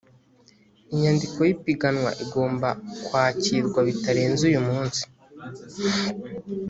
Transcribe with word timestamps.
inyandiko 0.93 1.37
y’ipiganwa 1.47 2.11
igomba 2.23 2.69
kwakirwa 3.05 3.79
bitarenze 3.87 4.41
uyu 4.49 4.61
munsi 4.67 5.03